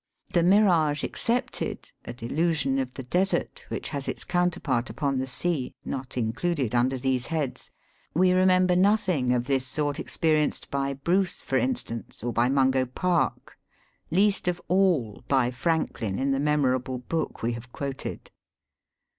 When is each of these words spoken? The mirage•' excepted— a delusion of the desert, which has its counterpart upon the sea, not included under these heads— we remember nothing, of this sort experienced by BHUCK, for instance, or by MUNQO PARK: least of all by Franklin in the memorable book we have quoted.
The 0.31 0.41
mirage•' 0.41 1.01
excepted— 1.03 1.91
a 2.05 2.11
delusion 2.11 2.79
of 2.79 2.91
the 2.95 3.03
desert, 3.03 3.63
which 3.69 3.89
has 3.89 4.07
its 4.07 4.23
counterpart 4.23 4.89
upon 4.89 5.19
the 5.19 5.27
sea, 5.27 5.75
not 5.85 6.17
included 6.17 6.73
under 6.73 6.97
these 6.97 7.27
heads— 7.27 7.69
we 8.15 8.31
remember 8.31 8.75
nothing, 8.75 9.31
of 9.31 9.45
this 9.45 9.63
sort 9.67 9.99
experienced 9.99 10.71
by 10.71 10.95
BHUCK, 10.95 11.43
for 11.45 11.59
instance, 11.59 12.23
or 12.23 12.33
by 12.33 12.49
MUNQO 12.49 12.87
PARK: 12.95 13.59
least 14.09 14.47
of 14.47 14.59
all 14.67 15.23
by 15.27 15.51
Franklin 15.51 16.17
in 16.17 16.31
the 16.31 16.39
memorable 16.39 16.97
book 16.97 17.43
we 17.43 17.53
have 17.53 17.71
quoted. 17.71 18.31